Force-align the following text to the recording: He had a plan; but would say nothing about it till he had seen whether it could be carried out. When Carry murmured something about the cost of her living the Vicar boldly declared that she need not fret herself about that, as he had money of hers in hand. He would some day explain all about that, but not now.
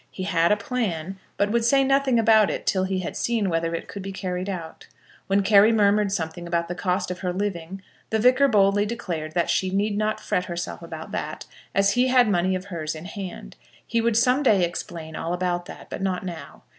He 0.09 0.23
had 0.23 0.51
a 0.51 0.57
plan; 0.57 1.19
but 1.37 1.51
would 1.51 1.63
say 1.63 1.83
nothing 1.83 2.17
about 2.17 2.49
it 2.49 2.65
till 2.65 2.85
he 2.85 3.01
had 3.01 3.15
seen 3.15 3.51
whether 3.51 3.75
it 3.75 3.87
could 3.87 4.01
be 4.01 4.11
carried 4.11 4.49
out. 4.49 4.87
When 5.27 5.43
Carry 5.43 5.71
murmured 5.71 6.11
something 6.11 6.47
about 6.47 6.67
the 6.67 6.73
cost 6.73 7.11
of 7.11 7.19
her 7.19 7.31
living 7.31 7.83
the 8.09 8.17
Vicar 8.17 8.47
boldly 8.47 8.87
declared 8.87 9.33
that 9.33 9.51
she 9.51 9.69
need 9.69 9.95
not 9.95 10.19
fret 10.19 10.45
herself 10.45 10.81
about 10.81 11.11
that, 11.11 11.45
as 11.75 11.91
he 11.91 12.07
had 12.07 12.27
money 12.27 12.55
of 12.55 12.65
hers 12.65 12.95
in 12.95 13.05
hand. 13.05 13.57
He 13.85 14.01
would 14.01 14.17
some 14.17 14.41
day 14.41 14.65
explain 14.65 15.15
all 15.15 15.33
about 15.33 15.67
that, 15.67 15.91
but 15.91 16.01
not 16.01 16.25
now. 16.25 16.63